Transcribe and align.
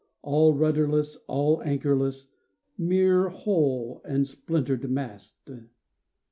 All 0.23 0.55
rudderless, 0.55 1.15
all 1.27 1.61
anchorless— 1.61 2.31
Mere 2.79 3.29
hull 3.29 4.01
and 4.03 4.27
splintered 4.27 4.89
mast." 4.89 5.51